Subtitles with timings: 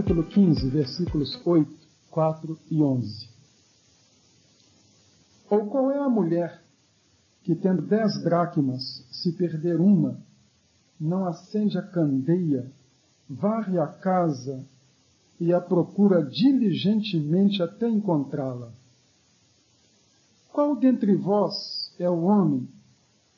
[0.00, 1.70] capítulo 15, versículos 8,
[2.10, 3.28] 4 e 11.
[5.50, 6.62] Ou qual é a mulher
[7.42, 10.18] que, tendo dez dracmas, se perder uma,
[10.98, 12.72] não acende a candeia,
[13.28, 14.64] varre a casa
[15.38, 18.72] e a procura diligentemente até encontrá-la?
[20.50, 22.66] Qual dentre vós é o homem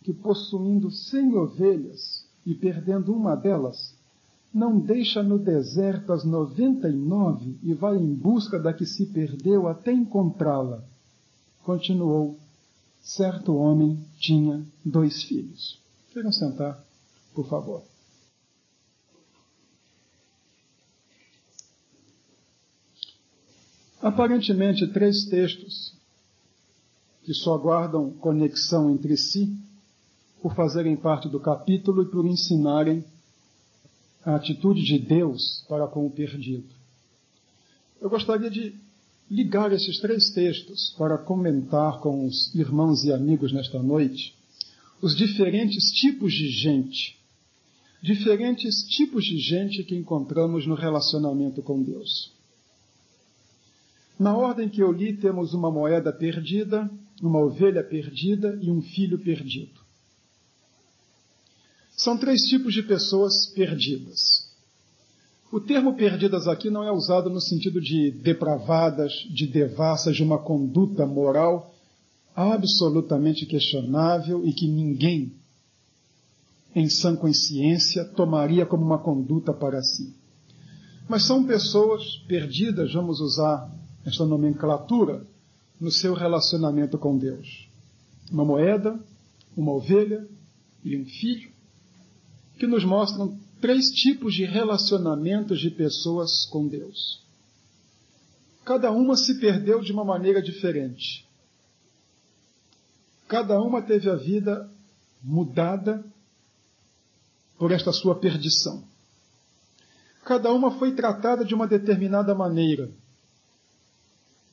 [0.05, 4.01] que, possuindo cem ovelhas e perdendo uma delas,
[4.53, 9.07] não deixa no deserto as noventa e nove e vai em busca da que se
[9.07, 10.85] perdeu até encontrá-la?
[11.63, 12.39] Continuou.
[13.01, 15.81] Certo homem tinha dois filhos.
[16.13, 16.85] Queiram sentar,
[17.35, 17.83] por favor.
[24.01, 25.95] Aparentemente, três textos
[27.23, 29.57] que só guardam conexão entre si
[30.43, 33.05] por fazerem parte do capítulo e por ensinarem
[34.25, 36.69] a atitude de Deus para com o perdido.
[38.01, 38.75] Eu gostaria de
[39.31, 44.35] ligar esses três textos para comentar com os irmãos e amigos nesta noite
[45.01, 47.19] os diferentes tipos de gente,
[48.01, 52.31] diferentes tipos de gente que encontramos no relacionamento com Deus.
[54.19, 56.89] Na ordem que eu li, temos uma moeda perdida,
[57.21, 59.82] uma ovelha perdida e um filho perdido.
[61.97, 64.51] São três tipos de pessoas perdidas.
[65.51, 70.39] O termo perdidas aqui não é usado no sentido de depravadas, de devassas, de uma
[70.39, 71.75] conduta moral
[72.35, 75.33] absolutamente questionável e que ninguém,
[76.75, 80.15] em sã consciência, tomaria como uma conduta para si.
[81.07, 83.71] Mas são pessoas perdidas, vamos usar
[84.07, 85.27] esta nomenclatura,
[85.79, 87.69] no seu relacionamento com Deus.
[88.31, 88.99] Uma moeda,
[89.57, 90.27] uma ovelha
[90.85, 91.52] e um filho,
[92.63, 97.21] que nos mostram três tipos de relacionamentos de pessoas com Deus.
[98.65, 101.27] Cada uma se perdeu de uma maneira diferente.
[103.27, 104.71] Cada uma teve a vida
[105.21, 106.05] mudada
[107.59, 108.85] por esta sua perdição.
[110.25, 112.89] Cada uma foi tratada de uma determinada maneira.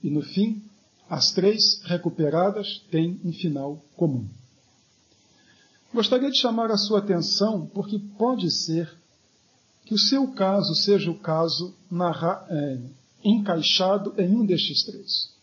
[0.02, 0.64] E no fim,
[1.08, 4.28] as três recuperadas têm um final comum.
[5.94, 8.90] Gostaria de chamar a sua atenção porque pode ser
[9.86, 11.74] que o seu caso seja o caso
[12.50, 12.80] é,
[13.24, 15.34] encaixado em um destes três.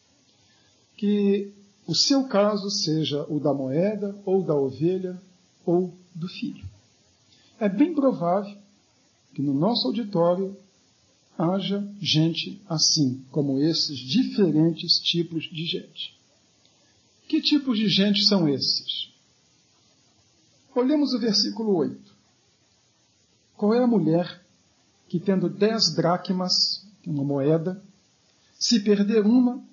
[0.96, 1.52] Que
[1.86, 5.20] o seu caso seja o da moeda, ou da ovelha,
[5.64, 6.64] ou do filho.
[7.58, 8.56] É bem provável
[9.34, 10.56] que no nosso auditório
[11.36, 16.16] haja gente assim, como esses diferentes tipos de gente.
[17.28, 19.15] Que tipos de gente são esses?
[20.76, 22.14] Olhemos o versículo 8.
[23.56, 24.44] Qual é a mulher
[25.08, 27.82] que, tendo dez dracmas, uma moeda,
[28.58, 29.64] se perder uma,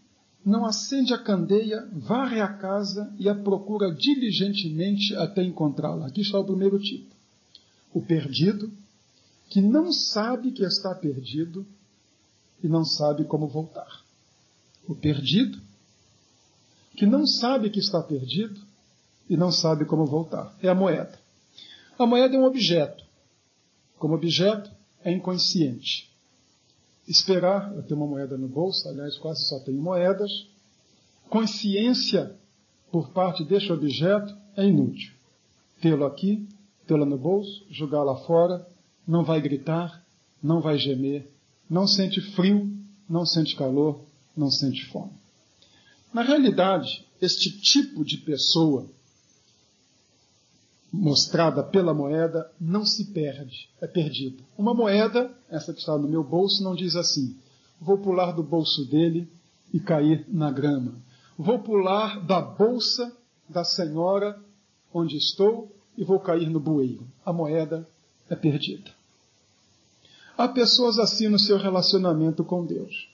[0.46, 6.08] não acende a candeia, varre a casa e a procura diligentemente até encontrá-la?
[6.08, 7.14] Aqui está o primeiro tipo.
[7.94, 8.72] O perdido,
[9.50, 11.68] que não sabe que está perdido
[12.64, 14.06] e não sabe como voltar.
[14.88, 15.59] O perdido,
[16.96, 18.72] que não sabe que está perdido
[19.29, 20.56] e não sabe como voltar.
[20.61, 21.19] É a moeda.
[21.97, 23.03] A moeda é um objeto.
[23.97, 24.69] Como objeto,
[25.03, 26.11] é inconsciente.
[27.07, 30.47] Esperar, eu tenho uma moeda no bolso, aliás, quase só tenho moedas.
[31.29, 32.35] Consciência
[32.91, 35.13] por parte deste objeto é inútil.
[35.81, 36.47] Tê-lo aqui,
[36.88, 38.66] tê-lo no bolso, jogá-la fora,
[39.07, 40.03] não vai gritar,
[40.41, 41.29] não vai gemer,
[41.69, 42.72] não sente frio,
[43.09, 44.01] não sente calor,
[44.35, 45.11] não sente fome.
[46.13, 48.88] Na realidade, este tipo de pessoa
[50.93, 54.43] mostrada pela moeda não se perde, é perdida.
[54.55, 57.35] Uma moeda, essa que está no meu bolso, não diz assim:
[57.81, 59.28] vou pular do bolso dele
[59.73, 60.93] e cair na grama.
[61.35, 63.11] Vou pular da bolsa
[63.49, 64.40] da senhora
[64.93, 67.07] onde estou e vou cair no bueiro.
[67.25, 67.87] A moeda
[68.29, 68.91] é perdida.
[70.37, 73.09] Há pessoas assim no seu relacionamento com Deus.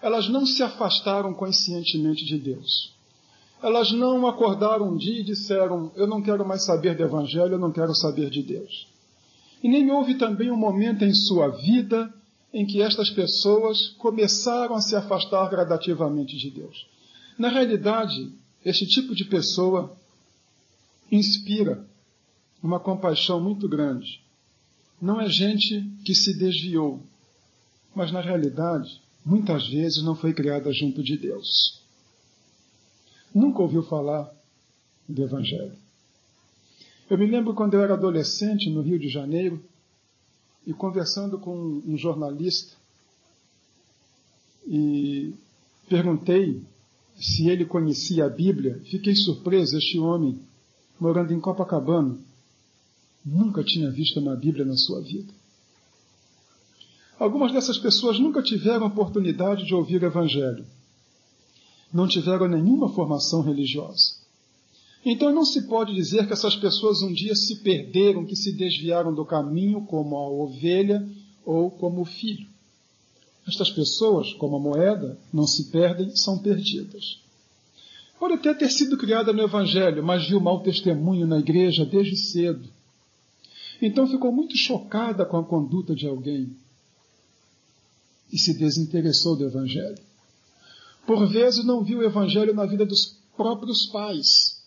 [0.00, 2.95] Elas não se afastaram conscientemente de Deus.
[3.62, 7.58] Elas não acordaram um dia e disseram: Eu não quero mais saber do Evangelho, eu
[7.58, 8.86] não quero saber de Deus.
[9.62, 12.12] E nem houve também um momento em sua vida
[12.52, 16.86] em que estas pessoas começaram a se afastar gradativamente de Deus.
[17.38, 18.30] Na realidade,
[18.64, 19.96] este tipo de pessoa
[21.10, 21.86] inspira
[22.62, 24.20] uma compaixão muito grande.
[25.00, 27.02] Não é gente que se desviou,
[27.94, 31.85] mas na realidade, muitas vezes não foi criada junto de Deus
[33.36, 34.32] nunca ouviu falar
[35.06, 35.76] do Evangelho.
[37.08, 39.62] Eu me lembro quando eu era adolescente no Rio de Janeiro
[40.66, 41.54] e conversando com
[41.86, 42.74] um jornalista
[44.66, 45.34] e
[45.86, 46.62] perguntei
[47.14, 48.80] se ele conhecia a Bíblia.
[48.86, 50.40] Fiquei surpreso, este homem,
[50.98, 52.18] morando em Copacabana,
[53.24, 55.32] nunca tinha visto uma Bíblia na sua vida.
[57.18, 60.64] Algumas dessas pessoas nunca tiveram oportunidade de ouvir o Evangelho.
[61.92, 64.16] Não tiveram nenhuma formação religiosa.
[65.04, 69.14] Então não se pode dizer que essas pessoas um dia se perderam, que se desviaram
[69.14, 71.08] do caminho como a ovelha
[71.44, 72.48] ou como o filho.
[73.46, 77.20] Estas pessoas, como a moeda, não se perdem, são perdidas.
[78.18, 82.68] Pode até ter sido criada no Evangelho, mas viu mau testemunho na igreja desde cedo.
[83.80, 86.50] Então ficou muito chocada com a conduta de alguém
[88.32, 89.98] e se desinteressou do Evangelho.
[91.06, 94.62] Por vezes não viu o Evangelho na vida dos próprios pais.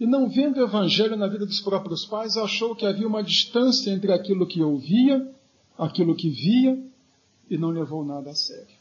[0.00, 3.90] E não vendo o Evangelho na vida dos próprios pais, achou que havia uma distância
[3.90, 5.32] entre aquilo que ouvia,
[5.78, 6.82] aquilo que via,
[7.48, 8.80] e não levou nada a sério.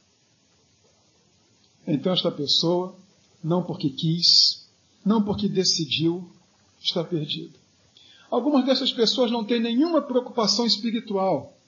[1.86, 2.96] Então esta pessoa,
[3.44, 4.68] não porque quis,
[5.06, 6.30] não porque decidiu,
[6.82, 7.58] está perdida.
[8.32, 11.59] Algumas dessas pessoas não têm nenhuma preocupação espiritual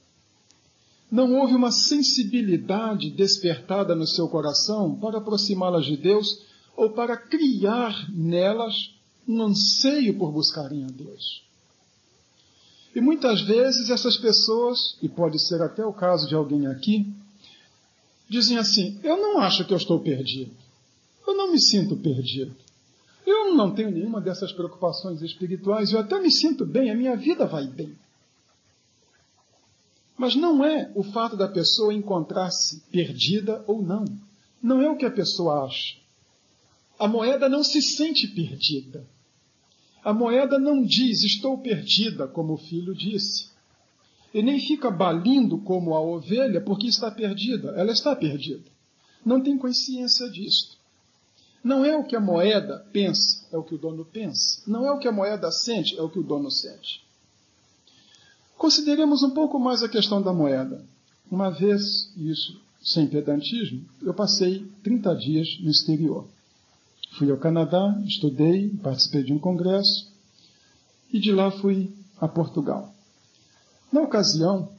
[1.12, 8.10] não houve uma sensibilidade despertada no seu coração para aproximá-las de Deus ou para criar
[8.10, 8.96] nelas
[9.28, 11.44] um anseio por buscarem a Deus.
[12.96, 17.06] E muitas vezes essas pessoas, e pode ser até o caso de alguém aqui,
[18.30, 20.52] dizem assim: Eu não acho que eu estou perdido.
[21.28, 22.56] Eu não me sinto perdido.
[23.26, 25.92] Eu não tenho nenhuma dessas preocupações espirituais.
[25.92, 27.96] Eu até me sinto bem, a minha vida vai bem.
[30.22, 34.06] Mas não é o fato da pessoa encontrar-se perdida ou não.
[34.62, 35.96] Não é o que a pessoa acha.
[37.00, 39.04] A moeda não se sente perdida.
[40.04, 43.50] A moeda não diz estou perdida, como o filho disse.
[44.32, 47.70] E nem fica balindo como a ovelha porque está perdida.
[47.76, 48.70] Ela está perdida.
[49.26, 50.78] Não tem consciência disto.
[51.64, 54.62] Não é o que a moeda pensa, é o que o dono pensa.
[54.68, 57.02] Não é o que a moeda sente, é o que o dono sente.
[58.62, 60.86] Consideremos um pouco mais a questão da moeda.
[61.32, 66.28] Uma vez, isso sem pedantismo, eu passei 30 dias no exterior.
[67.18, 70.14] Fui ao Canadá, estudei, participei de um congresso
[71.12, 72.94] e de lá fui a Portugal.
[73.92, 74.70] Na ocasião,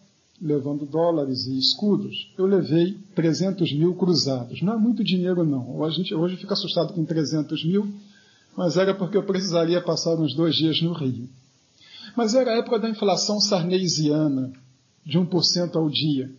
[0.41, 4.63] levando dólares e escudos, eu levei 300 mil cruzados.
[4.63, 5.83] Não é muito dinheiro, não.
[5.83, 7.93] A gente hoje fica assustado com 300 mil,
[8.57, 11.29] mas era porque eu precisaria passar uns dois dias no Rio.
[12.17, 14.53] Mas era a época da inflação sarneisiana,
[15.05, 16.31] de 1% ao dia.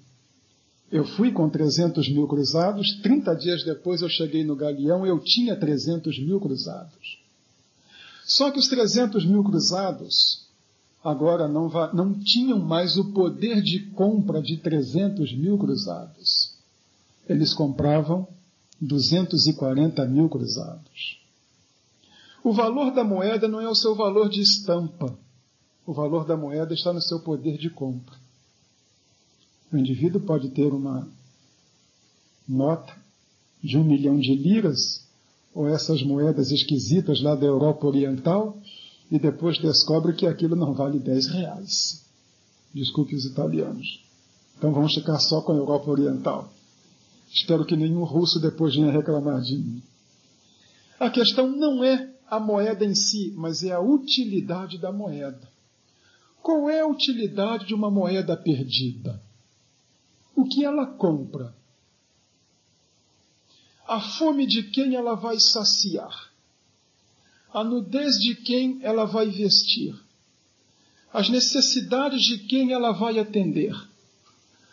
[0.92, 5.56] Eu fui com 300 mil cruzados, 30 dias depois eu cheguei no Galeão, eu tinha
[5.56, 7.20] 300 mil cruzados.
[8.26, 10.48] Só que os 300 mil cruzados
[11.04, 16.54] agora não, não tinham mais o poder de compra de 300 mil cruzados.
[17.28, 18.28] Eles compravam
[18.80, 21.20] 240 mil cruzados.
[22.44, 25.18] O valor da moeda não é o seu valor de estampa
[25.86, 28.16] o valor da moeda está no seu poder de compra.
[29.72, 31.08] O indivíduo pode ter uma
[32.48, 32.96] nota
[33.62, 35.04] de um milhão de liras,
[35.54, 38.58] ou essas moedas esquisitas lá da Europa Oriental,
[39.12, 42.06] e depois descobre que aquilo não vale 10 reais.
[42.74, 44.04] Desculpe os italianos.
[44.58, 46.52] Então vamos ficar só com a Europa Oriental.
[47.32, 49.84] Espero que nenhum russo depois venha reclamar de mim.
[51.00, 55.53] A questão não é a moeda em si, mas é a utilidade da moeda.
[56.44, 59.24] Qual é a utilidade de uma moeda perdida?
[60.36, 61.56] O que ela compra?
[63.88, 66.34] A fome de quem ela vai saciar?
[67.54, 69.96] A nudez de quem ela vai vestir?
[71.14, 73.74] As necessidades de quem ela vai atender?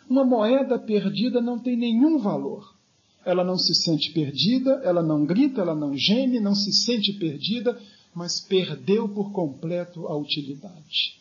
[0.09, 2.75] Uma moeda perdida não tem nenhum valor.
[3.23, 7.81] Ela não se sente perdida, ela não grita, ela não geme, não se sente perdida,
[8.13, 11.20] mas perdeu por completo a utilidade.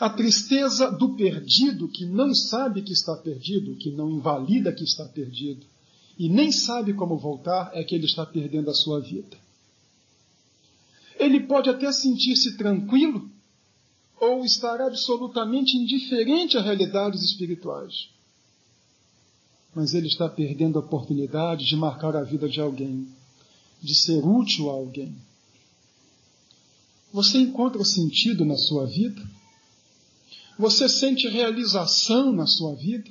[0.00, 5.04] A tristeza do perdido que não sabe que está perdido, que não invalida que está
[5.04, 5.66] perdido,
[6.18, 9.36] e nem sabe como voltar, é que ele está perdendo a sua vida.
[11.18, 13.30] Ele pode até sentir-se tranquilo
[14.18, 18.08] ou estar absolutamente indiferente a realidades espirituais.
[19.74, 23.06] Mas ele está perdendo a oportunidade de marcar a vida de alguém,
[23.82, 25.14] de ser útil a alguém.
[27.12, 29.39] Você encontra sentido na sua vida?
[30.60, 33.10] Você sente realização na sua vida?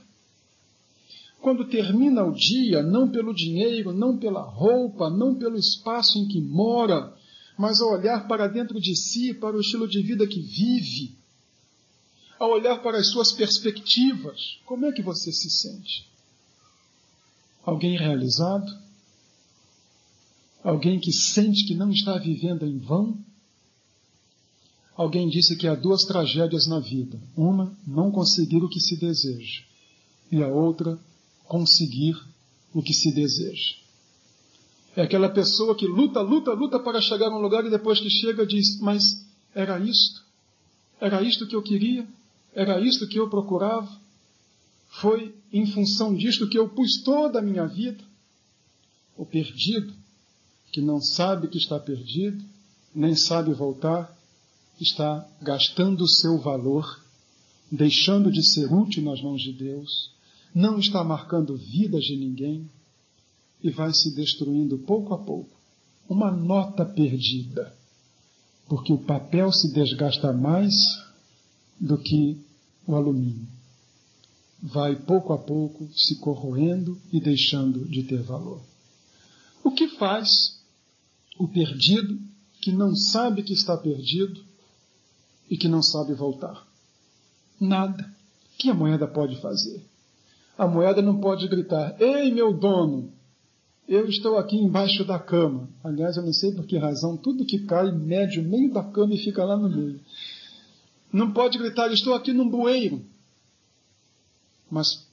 [1.42, 6.40] Quando termina o dia, não pelo dinheiro, não pela roupa, não pelo espaço em que
[6.40, 7.12] mora,
[7.58, 11.18] mas ao olhar para dentro de si, para o estilo de vida que vive,
[12.38, 16.08] ao olhar para as suas perspectivas, como é que você se sente?
[17.66, 18.72] Alguém realizado?
[20.64, 23.18] Alguém que sente que não está vivendo em vão?
[25.00, 27.18] Alguém disse que há duas tragédias na vida.
[27.34, 29.64] Uma, não conseguir o que se deseja.
[30.30, 31.00] E a outra,
[31.46, 32.22] conseguir
[32.74, 33.76] o que se deseja.
[34.98, 38.10] É aquela pessoa que luta, luta, luta para chegar a um lugar e depois que
[38.10, 39.26] chega diz: Mas
[39.56, 40.22] era isto?
[41.00, 42.06] Era isto que eu queria?
[42.54, 43.90] Era isto que eu procurava?
[44.90, 48.04] Foi em função disto que eu pus toda a minha vida?
[49.16, 49.94] O perdido,
[50.74, 52.44] que não sabe que está perdido,
[52.94, 54.19] nem sabe voltar,
[54.80, 57.04] está gastando o seu valor,
[57.72, 60.12] deixando de ser útil nas mãos de Deus,
[60.54, 62.70] não está marcando vidas de ninguém
[63.62, 65.60] e vai se destruindo pouco a pouco.
[66.08, 67.76] Uma nota perdida,
[68.68, 70.74] porque o papel se desgasta mais
[71.80, 72.38] do que
[72.88, 73.48] o alumínio.
[74.62, 78.62] Vai pouco a pouco se corroendo e deixando de ter valor.
[79.64, 80.60] O que faz
[81.38, 82.20] o perdido
[82.60, 84.49] que não sabe que está perdido
[85.50, 86.66] e que não sabe voltar?
[87.60, 88.14] Nada.
[88.58, 89.84] Que a moeda pode fazer?
[90.58, 93.12] A moeda não pode gritar: Ei, meu dono,
[93.88, 95.70] eu estou aqui embaixo da cama.
[95.84, 99.14] Aliás, eu não sei por que razão, tudo que cai mede o meio da cama
[99.14, 100.00] e fica lá no meio.
[101.12, 103.04] Não pode gritar: Estou aqui num bueiro.
[104.70, 105.08] Mas,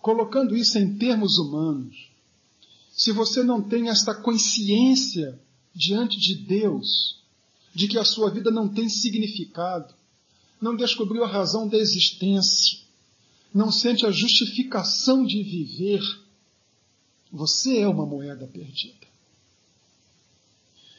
[0.00, 2.10] colocando isso em termos humanos,
[2.92, 5.38] se você não tem esta consciência
[5.74, 7.19] diante de Deus,
[7.74, 9.94] de que a sua vida não tem significado,
[10.60, 12.78] não descobriu a razão da existência,
[13.52, 16.02] não sente a justificação de viver,
[17.32, 19.08] você é uma moeda perdida.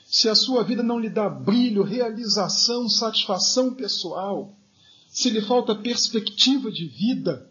[0.06, 4.54] Se a sua vida não lhe dá brilho, realização, satisfação pessoal,
[5.10, 7.50] se lhe falta perspectiva de vida,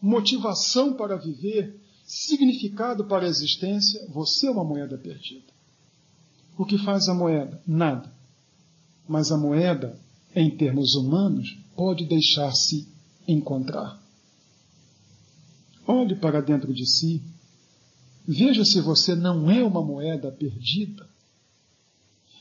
[0.00, 5.52] motivação para viver, significado para a existência, você é uma moeda perdida.
[6.56, 7.60] O que faz a moeda?
[7.66, 8.12] Nada.
[9.08, 9.98] Mas a moeda,
[10.34, 12.88] em termos humanos, pode deixar-se
[13.26, 14.00] encontrar.
[15.86, 17.22] Olhe para dentro de si.
[18.26, 21.08] Veja se você não é uma moeda perdida.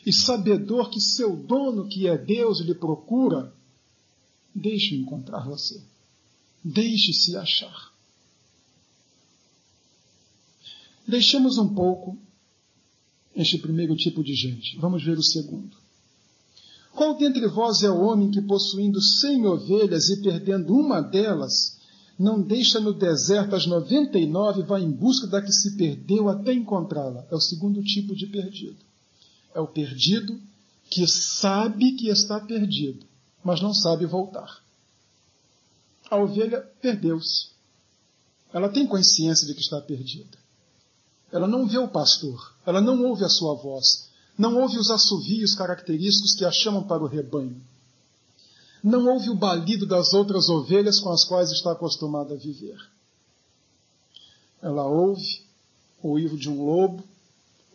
[0.06, 3.54] E sabedor que seu dono, que é Deus, lhe procura,
[4.54, 5.82] deixe encontrar você.
[6.64, 7.92] Deixe-se achar.
[11.08, 12.18] Deixemos um pouco
[13.36, 14.78] este primeiro tipo de gente.
[14.78, 15.76] Vamos ver o segundo.
[16.94, 21.78] Qual dentre vós é o homem que, possuindo cem ovelhas e perdendo uma delas,
[22.20, 25.78] não deixa no deserto as noventa e nove e vai em busca da que se
[25.78, 27.26] perdeu até encontrá-la?
[27.32, 28.78] É o segundo tipo de perdido.
[29.56, 30.40] É o perdido
[30.90, 33.06] que sabe que está perdido,
[33.44, 34.62] mas não sabe voltar.
[36.10, 37.52] A ovelha perdeu-se.
[38.54, 40.38] Ela tem consciência de que está perdida.
[41.32, 45.56] Ela não vê o pastor, ela não ouve a sua voz, não ouve os assovios
[45.56, 47.62] característicos que a chamam para o rebanho.
[48.84, 52.78] Não ouve o balido das outras ovelhas com as quais está acostumada a viver.
[54.62, 55.44] Ela ouve
[56.02, 57.04] o uivo de um lobo,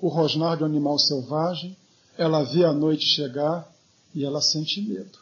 [0.01, 1.77] o rosnar de um animal selvagem,
[2.19, 3.71] ela vê a noite chegar
[4.15, 5.19] e ela sente medo.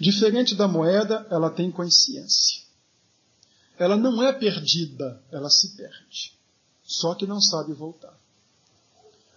[0.00, 2.62] Diferente da moeda, ela tem consciência.
[3.78, 6.32] Ela não é perdida, ela se perde.
[6.84, 8.18] Só que não sabe voltar.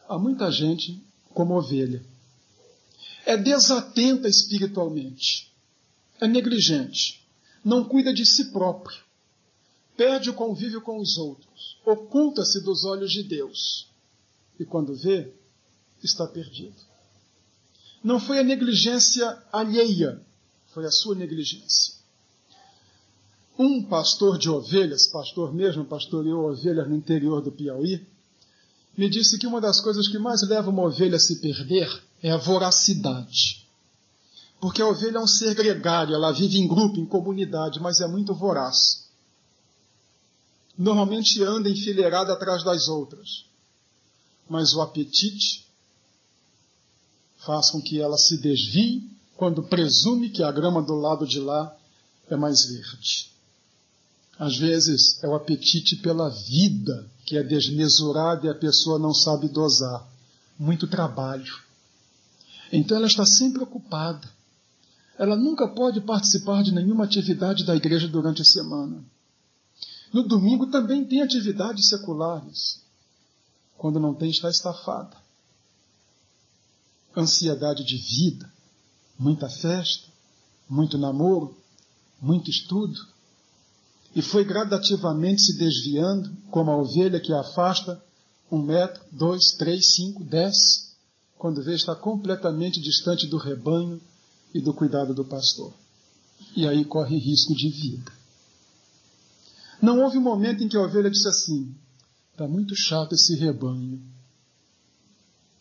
[0.07, 1.01] Há muita gente
[1.33, 2.03] como ovelha.
[3.25, 5.51] É desatenta espiritualmente.
[6.19, 7.25] É negligente.
[7.63, 9.01] Não cuida de si próprio.
[9.95, 11.77] Perde o convívio com os outros.
[11.85, 13.89] Oculta-se dos olhos de Deus.
[14.59, 15.33] E quando vê,
[16.03, 16.75] está perdido.
[18.03, 20.21] Não foi a negligência alheia,
[20.67, 21.96] foi a sua negligência.
[23.57, 28.05] Um pastor de ovelhas, pastor mesmo, pastoreou ovelhas no interior do Piauí,
[28.95, 31.87] me disse que uma das coisas que mais leva uma ovelha a se perder
[32.21, 33.65] é a voracidade.
[34.59, 38.07] Porque a ovelha é um ser gregário, ela vive em grupo, em comunidade, mas é
[38.07, 39.07] muito voraz.
[40.77, 43.45] Normalmente anda enfileirada atrás das outras.
[44.47, 45.65] Mas o apetite
[47.37, 51.75] faz com que ela se desvie quando presume que a grama do lado de lá
[52.29, 53.36] é mais verde.
[54.39, 59.49] Às vezes é o apetite pela vida que é desmesurado e a pessoa não sabe
[59.49, 60.07] dosar.
[60.59, 61.53] Muito trabalho.
[62.71, 64.29] Então ela está sempre ocupada.
[65.17, 69.03] Ela nunca pode participar de nenhuma atividade da igreja durante a semana.
[70.13, 72.83] No domingo também tem atividades seculares.
[73.77, 75.17] Quando não tem, está estafada.
[77.15, 78.51] Ansiedade de vida,
[79.17, 80.07] muita festa,
[80.69, 81.57] muito namoro,
[82.21, 83.16] muito estudo
[84.17, 88.03] e foi gradativamente se desviando, como a ovelha que afasta
[88.51, 90.95] um metro, dois, três, cinco, dez,
[91.37, 94.01] quando vê está completamente distante do rebanho
[94.55, 95.71] e do cuidado do pastor.
[96.55, 98.11] E aí corre risco de vida.
[99.79, 101.75] Não houve um momento em que a ovelha disse assim:
[102.31, 104.01] está muito chato esse rebanho.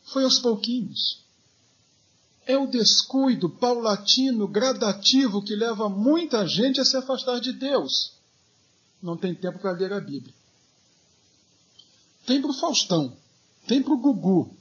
[0.03, 1.23] Foi aos pouquinhos.
[2.47, 8.16] É o descuido paulatino, gradativo, que leva muita gente a se afastar de Deus.
[9.07, 10.35] Não tem tempo para ler a Bíblia.
[12.27, 13.17] Tem para o Faustão,
[13.69, 14.53] tem para o Gugu,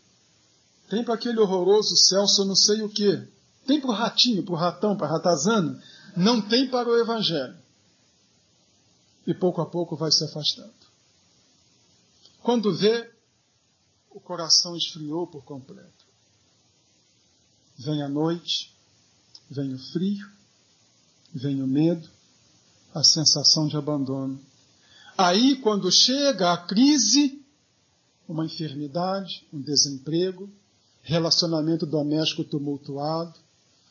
[0.88, 3.28] tem para aquele horroroso Celso não sei o quê,
[3.66, 5.84] tem para o Ratinho, para o Ratão, para a Ratazana,
[6.16, 7.58] não tem para o Evangelho.
[9.26, 10.76] E pouco a pouco vai se afastando.
[12.44, 13.12] Quando vê,
[14.12, 16.06] o coração esfriou por completo.
[17.80, 18.72] Vem a noite,
[19.50, 20.30] vem o frio,
[21.34, 22.08] vem o medo,
[22.96, 24.40] a sensação de abandono.
[25.18, 27.44] Aí, quando chega a crise,
[28.26, 30.50] uma enfermidade, um desemprego,
[31.02, 33.38] relacionamento doméstico tumultuado,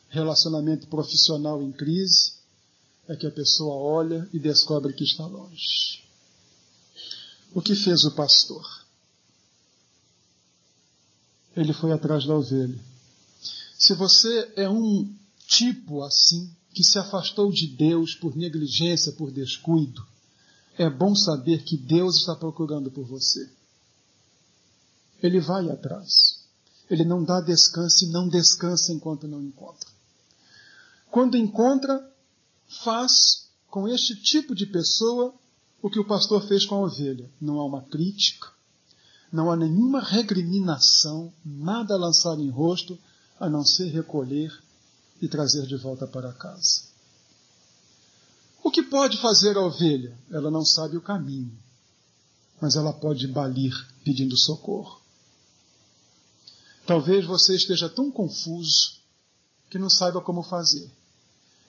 [0.09, 2.33] relacionamento profissional em crise,
[3.07, 6.03] é que a pessoa olha e descobre que está longe.
[7.53, 8.65] O que fez o pastor?
[11.55, 12.79] Ele foi atrás da ovelha.
[13.77, 15.13] Se você é um
[15.47, 20.05] tipo assim, que se afastou de Deus por negligência, por descuido,
[20.77, 23.49] é bom saber que Deus está procurando por você.
[25.23, 26.43] Ele vai atrás.
[26.89, 29.89] Ele não dá descanso e não descansa enquanto não encontra.
[31.09, 32.05] Quando encontra,
[32.83, 35.33] faz com este tipo de pessoa
[35.81, 37.31] o que o pastor fez com a ovelha.
[37.39, 38.49] Não há uma crítica,
[39.31, 42.99] não há nenhuma recriminação, nada a lançar em rosto,
[43.39, 44.51] a não ser recolher
[45.21, 46.83] e trazer de volta para casa.
[48.63, 50.17] O que pode fazer a ovelha?
[50.31, 51.55] Ela não sabe o caminho,
[52.59, 53.73] mas ela pode balir
[54.03, 54.99] pedindo socorro.
[56.85, 58.99] Talvez você esteja tão confuso
[59.69, 60.89] que não saiba como fazer.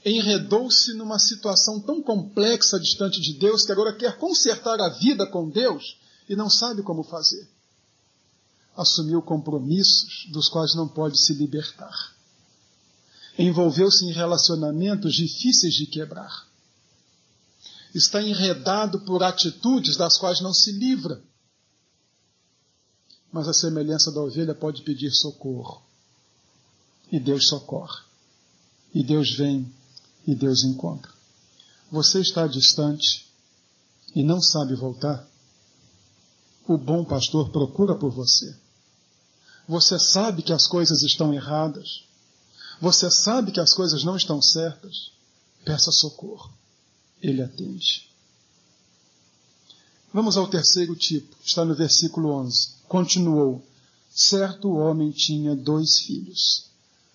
[0.04, 5.48] Enredou-se numa situação tão complexa distante de Deus que agora quer consertar a vida com
[5.48, 7.48] Deus e não sabe como fazer.
[8.76, 12.15] Assumiu compromissos dos quais não pode se libertar
[13.38, 16.46] envolveu-se em relacionamentos difíceis de quebrar.
[17.94, 21.22] Está enredado por atitudes das quais não se livra.
[23.32, 25.82] Mas a semelhança da ovelha pode pedir socorro.
[27.10, 28.02] E Deus socorre.
[28.94, 29.70] E Deus vem
[30.26, 31.12] e Deus encontra.
[31.90, 33.26] Você está distante
[34.14, 35.26] e não sabe voltar?
[36.66, 38.56] O bom pastor procura por você.
[39.68, 42.04] Você sabe que as coisas estão erradas
[42.80, 45.10] você sabe que as coisas não estão certas?
[45.64, 46.52] Peça socorro.
[47.22, 48.08] Ele atende.
[50.12, 52.70] Vamos ao terceiro tipo, está no versículo 11.
[52.88, 53.62] Continuou:
[54.14, 56.66] Certo homem tinha dois filhos.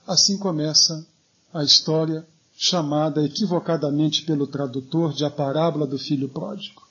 [0.06, 1.06] Assim começa
[1.54, 2.26] a história
[2.58, 6.88] chamada equivocadamente pelo tradutor de a parábola do filho pródigo.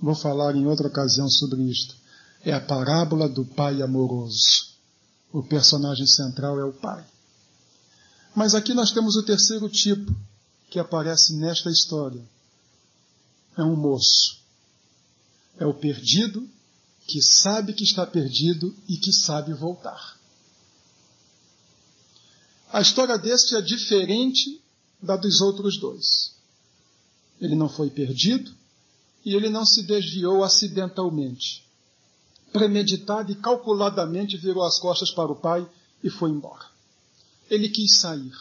[0.00, 1.94] Vou falar em outra ocasião sobre isto.
[2.42, 4.68] É a parábola do pai amoroso.
[5.32, 7.04] O personagem central é o pai.
[8.34, 10.14] Mas aqui nós temos o terceiro tipo
[10.68, 12.22] que aparece nesta história.
[13.56, 14.40] É um moço.
[15.56, 16.48] É o perdido
[17.06, 20.18] que sabe que está perdido e que sabe voltar.
[22.72, 24.60] A história deste é diferente
[25.00, 26.34] da dos outros dois.
[27.40, 28.52] Ele não foi perdido
[29.24, 31.64] e ele não se desviou acidentalmente.
[32.52, 35.68] Premeditado e calculadamente virou as costas para o pai
[36.02, 36.73] e foi embora.
[37.54, 38.32] Ele quis sair.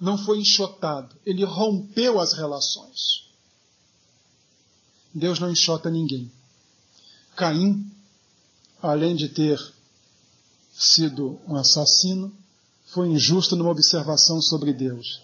[0.00, 1.14] Não foi enxotado.
[1.26, 3.28] Ele rompeu as relações.
[5.12, 6.30] Deus não enxota ninguém.
[7.36, 7.90] Caim,
[8.80, 9.60] além de ter
[10.72, 12.32] sido um assassino,
[12.86, 15.20] foi injusto numa observação sobre Deus.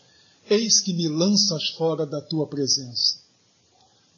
[0.51, 3.19] Eis que me lanças fora da tua presença.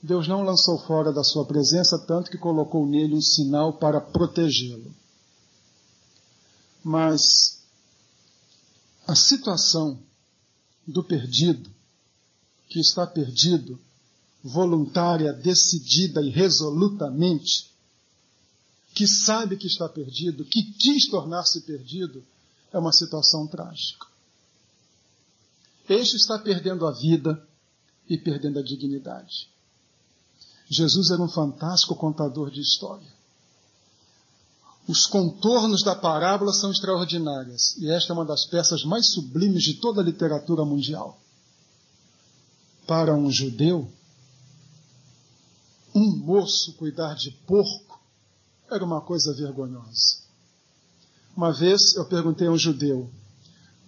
[0.02, 4.92] Deus não lançou fora da sua presença, tanto que colocou nele um sinal para protegê-lo.
[6.82, 7.55] Mas
[9.06, 9.98] a situação
[10.86, 11.70] do perdido,
[12.68, 13.78] que está perdido,
[14.42, 17.70] voluntária, decidida e resolutamente,
[18.94, 22.24] que sabe que está perdido, que quis tornar-se perdido,
[22.72, 24.06] é uma situação trágica.
[25.88, 27.46] Este está perdendo a vida
[28.08, 29.48] e perdendo a dignidade.
[30.68, 33.15] Jesus era um fantástico contador de história.
[34.88, 39.74] Os contornos da parábola são extraordinárias, e esta é uma das peças mais sublimes de
[39.74, 41.20] toda a literatura mundial.
[42.86, 43.90] Para um judeu,
[45.92, 48.00] um moço cuidar de porco
[48.70, 50.24] era uma coisa vergonhosa.
[51.36, 53.10] Uma vez eu perguntei a um judeu: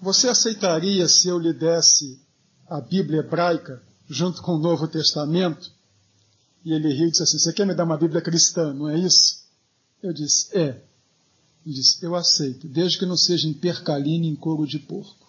[0.03, 2.21] Você aceitaria se eu lhe desse
[2.67, 5.71] a Bíblia hebraica junto com o Novo Testamento?
[6.65, 8.99] E ele riu e disse assim: Você quer me dar uma Bíblia cristã, não é
[8.99, 9.48] isso?
[10.03, 10.83] Eu disse: É.
[11.65, 15.27] Ele disse: Eu aceito, desde que não seja em percalina em couro de porco.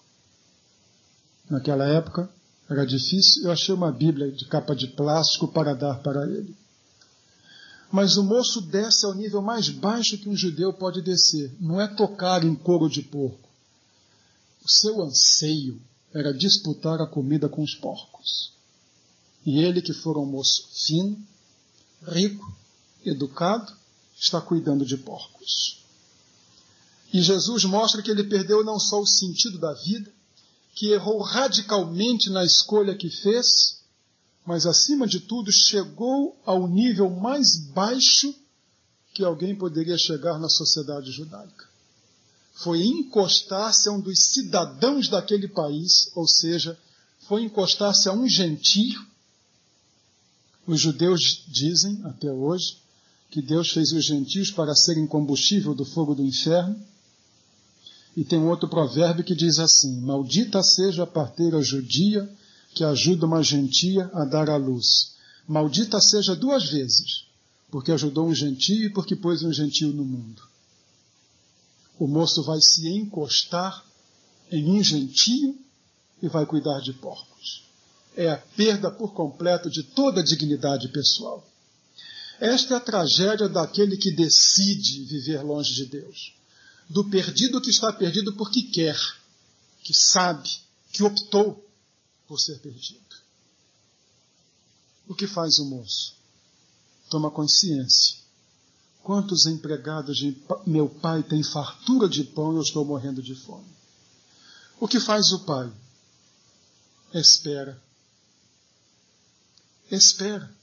[1.50, 2.30] Naquela época
[2.70, 6.56] era difícil, eu achei uma Bíblia de capa de plástico para dar para ele.
[7.92, 11.52] Mas o moço desce ao nível mais baixo que um judeu pode descer.
[11.60, 13.50] Não é tocar em couro de porco.
[14.64, 15.82] O seu anseio
[16.14, 18.54] era disputar a comida com os porcos.
[19.44, 21.18] E ele, que for um moço fino,
[22.04, 22.56] rico,
[23.04, 23.74] educado,
[24.20, 25.80] está cuidando de porcos.
[27.12, 30.12] E Jesus mostra que ele perdeu não só o sentido da vida,
[30.76, 33.80] que errou radicalmente na escolha que fez,
[34.46, 38.34] mas acima de tudo chegou ao nível mais baixo
[39.14, 41.68] que alguém poderia chegar na sociedade judaica.
[42.54, 46.78] Foi encostar-se a um dos cidadãos daquele país, ou seja,
[47.28, 49.06] foi encostar-se a um gentio.
[50.68, 52.78] Os judeus dizem, até hoje,
[53.30, 56.76] que Deus fez os gentios para serem combustível do fogo do inferno.
[58.18, 62.30] E tem um outro provérbio que diz assim: Maldita seja a parteira judia
[62.74, 65.16] que ajuda uma gentia a dar à luz.
[65.48, 67.26] Maldita seja duas vezes,
[67.72, 70.42] porque ajudou um gentio e porque pôs um gentio no mundo.
[72.00, 73.86] O moço vai se encostar
[74.52, 75.58] em um gentio
[76.22, 77.64] e vai cuidar de porcos.
[78.16, 81.49] É a perda por completo de toda a dignidade pessoal.
[82.40, 86.34] Esta é a tragédia daquele que decide viver longe de Deus.
[86.90, 88.98] Do perdido que está perdido porque quer,
[89.84, 90.50] que sabe,
[90.92, 91.64] que optou
[92.28, 93.00] por ser perdido.
[95.08, 96.16] O que faz o moço?
[97.10, 98.18] Toma consciência.
[99.04, 103.68] Quantos empregados de meu pai têm fartura de pão e eu estou morrendo de fome?
[104.80, 105.72] O que faz o pai?
[107.14, 107.82] Espera.
[109.92, 110.59] Espera.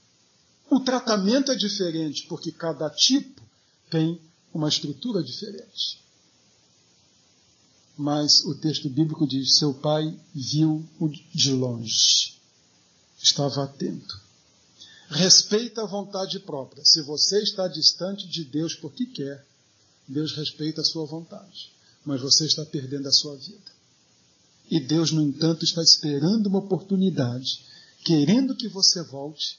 [0.69, 3.41] O tratamento é diferente, porque cada tipo
[3.89, 4.19] tem
[4.53, 6.07] uma estrutura diferente
[7.97, 12.35] mas o texto bíblico diz: seu pai viu-o de longe,
[13.21, 14.21] estava atento.
[15.09, 16.83] Respeita a vontade própria.
[16.85, 19.45] Se você está distante de Deus porque quer,
[20.07, 21.71] Deus respeita a sua vontade,
[22.05, 23.71] mas você está perdendo a sua vida.
[24.69, 27.65] E Deus, no entanto, está esperando uma oportunidade,
[28.03, 29.57] querendo que você volte,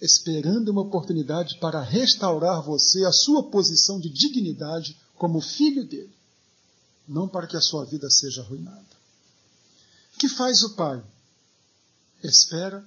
[0.00, 6.20] esperando uma oportunidade para restaurar você a sua posição de dignidade como filho dele
[7.10, 8.86] não para que a sua vida seja arruinada.
[10.14, 11.02] O que faz o pai?
[12.22, 12.86] Espera,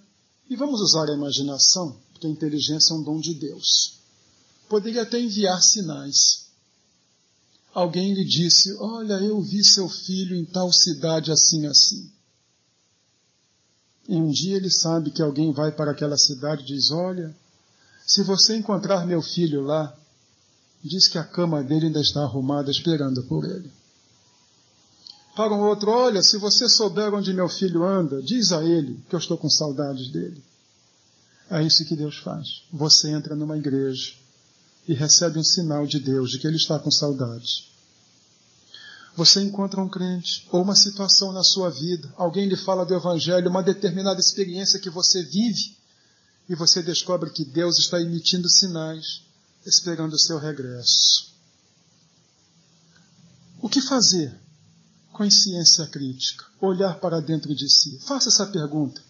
[0.50, 4.00] e vamos usar a imaginação, porque a inteligência é um dom de Deus.
[4.70, 6.46] Poderia até enviar sinais.
[7.74, 12.10] Alguém lhe disse: Olha, eu vi seu filho em tal cidade assim, assim.
[14.08, 17.34] E um dia ele sabe que alguém vai para aquela cidade e diz: Olha,
[18.06, 19.96] se você encontrar meu filho lá,
[20.84, 23.72] diz que a cama dele ainda está arrumada esperando por ele.
[25.36, 29.16] Para um outro, olha, se você souber onde meu filho anda, diz a ele que
[29.16, 30.44] eu estou com saudades dele.
[31.50, 32.64] É isso que Deus faz.
[32.72, 34.14] Você entra numa igreja
[34.88, 37.73] e recebe um sinal de Deus de que ele está com saudades.
[39.16, 43.50] Você encontra um crente ou uma situação na sua vida, alguém lhe fala do Evangelho,
[43.50, 45.78] uma determinada experiência que você vive,
[46.50, 49.22] e você descobre que Deus está emitindo sinais,
[49.66, 51.32] esperando o seu regresso.
[53.62, 54.44] O que fazer?
[55.14, 58.00] consciência crítica, olhar para dentro de si.
[58.00, 59.02] Faça essa pergunta: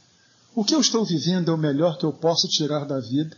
[0.53, 3.35] o que eu estou vivendo é o melhor que eu posso tirar da vida?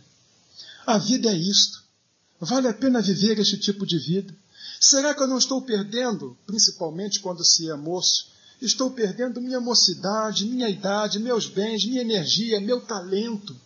[0.84, 1.84] A vida é isto.
[2.38, 4.34] Vale a pena viver este tipo de vida?
[4.80, 8.28] Será que eu não estou perdendo, principalmente quando se é moço,
[8.60, 13.56] estou perdendo minha mocidade, minha idade, meus bens, minha energia, meu talento,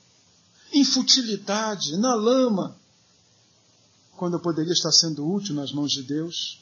[0.73, 2.77] em futilidade, na lama,
[4.17, 6.61] quando eu poderia estar sendo útil nas mãos de Deus?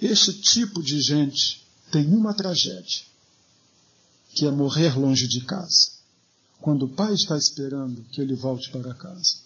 [0.00, 3.02] Este tipo de gente tem uma tragédia,
[4.34, 5.92] que é morrer longe de casa,
[6.60, 9.36] quando o pai está esperando que ele volte para casa.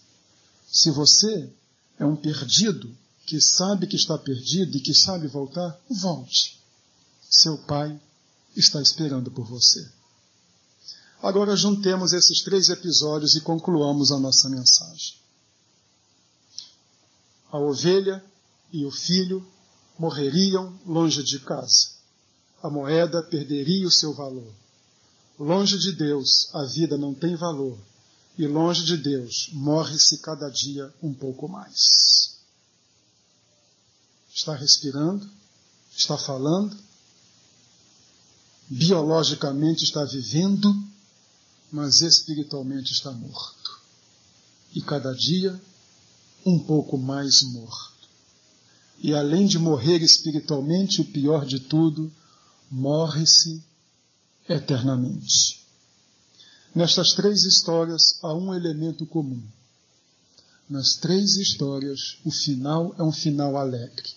[0.70, 1.50] Se você
[1.98, 2.94] é um perdido
[3.26, 6.58] que sabe que está perdido e que sabe voltar, volte.
[7.28, 8.00] Seu pai
[8.56, 9.86] está esperando por você.
[11.22, 15.16] Agora juntemos esses três episódios e concluamos a nossa mensagem.
[17.50, 18.24] A ovelha
[18.72, 19.46] e o filho
[19.98, 21.98] morreriam longe de casa.
[22.62, 24.52] A moeda perderia o seu valor.
[25.38, 27.78] Longe de Deus, a vida não tem valor.
[28.38, 32.38] E longe de Deus, morre-se cada dia um pouco mais.
[34.32, 35.28] Está respirando,
[35.90, 36.76] está falando,
[38.68, 40.72] biologicamente está vivendo,
[41.72, 43.80] mas espiritualmente está morto.
[44.72, 45.60] E cada dia
[46.46, 48.08] um pouco mais morto.
[49.00, 52.12] E além de morrer espiritualmente, o pior de tudo,
[52.70, 53.60] morre-se
[54.48, 55.66] eternamente.
[56.78, 59.42] Nestas três histórias há um elemento comum.
[60.70, 64.08] Nas três histórias, o final é um final alegre.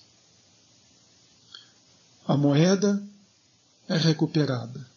[2.24, 3.04] A moeda
[3.88, 4.88] é recuperada,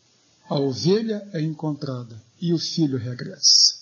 [0.46, 3.76] a ovelha é encontrada e o filho regressa.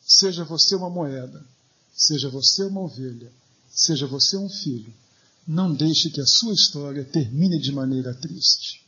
[0.00, 1.44] Seja você uma moeda,
[1.92, 3.32] seja você uma ovelha,
[3.68, 4.94] seja você um filho,
[5.44, 8.86] não deixe que a sua história termine de maneira triste.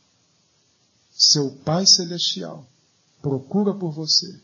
[1.11, 2.65] Seu Pai Celestial
[3.21, 4.39] procura por você.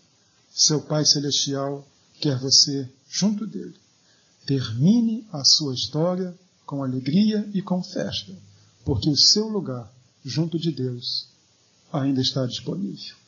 [0.51, 1.87] Seu Pai Celestial
[2.19, 3.75] quer você junto dele.
[4.45, 8.33] Termine a sua história com alegria e com festa,
[8.83, 9.91] porque o seu lugar
[10.23, 11.27] junto de Deus
[11.91, 13.22] ainda está disponível.